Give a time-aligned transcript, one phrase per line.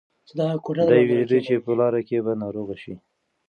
[0.91, 2.93] دی وېرېده چې په لاره کې به ناروغه شي.